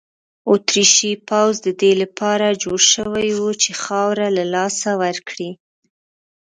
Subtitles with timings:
[0.51, 5.51] اتریشي پوځ د دې لپاره جوړ شوی وو چې خاوره له لاسه ورکړي.